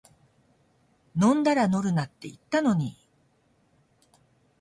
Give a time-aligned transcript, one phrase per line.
[1.15, 2.97] 飲んだら乗るなって言ったのに